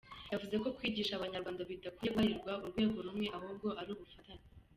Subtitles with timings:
[0.31, 4.45] Yavuze ko kwigisha abanyarwanda bidakwiye guharirwa urwego rumwe, ahubwo ari ubufatanye.